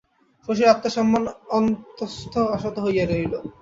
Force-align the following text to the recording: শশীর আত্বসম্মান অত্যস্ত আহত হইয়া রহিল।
শশীর 0.47 0.67
আত্বসম্মান 0.67 1.23
অত্যস্ত 1.57 2.33
আহত 2.55 2.75
হইয়া 2.85 3.05
রহিল। 3.05 3.33